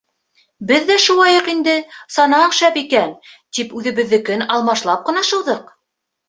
—Беҙ 0.69 0.85
ҙә 0.85 0.93
шыуайыҡ 1.01 1.49
инде, 1.53 1.75
санаң 2.15 2.55
шәп 2.61 2.79
икән, 2.83 3.13
тип 3.59 3.77
үҙебеҙҙекен 3.81 4.43
алмашлап 4.57 5.05
ҡына 5.11 5.25
шыуҙыҡ. 5.31 5.71